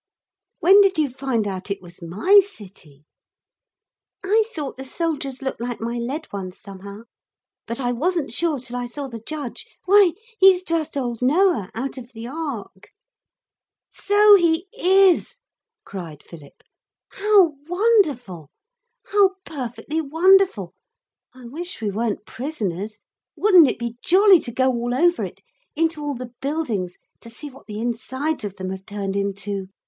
[0.61, 3.05] 'When did you find out it was my city?'
[4.25, 7.03] 'I thought the soldiers looked like my lead ones somehow.
[7.67, 9.63] But I wasn't sure till I saw the judge.
[9.85, 12.89] Why he's just old Noah, out of the Ark.'
[13.93, 15.37] 'So he is,'
[15.85, 16.63] cried Philip;
[17.09, 18.49] 'how wonderful!
[19.05, 20.73] How perfectly wonderful!
[21.35, 22.97] I wish we weren't prisoners.
[23.35, 25.41] Wouldn't it be jolly to go all over it
[25.75, 29.67] into all the buildings, to see what the insides of them have turned into?